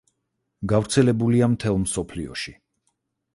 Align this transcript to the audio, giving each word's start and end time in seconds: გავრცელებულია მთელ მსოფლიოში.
გავრცელებულია 0.71 1.49
მთელ 1.57 1.77
მსოფლიოში. 1.85 2.55